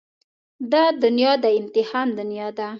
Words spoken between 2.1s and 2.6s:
دنيا